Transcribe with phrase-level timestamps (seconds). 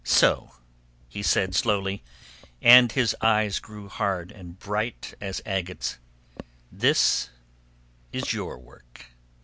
[0.03, 0.55] "So,"
[1.09, 2.01] he said slowly,
[2.59, 5.99] and his eyes grew hard and bright as agates,
[6.71, 7.29] "this
[8.11, 9.05] is your work."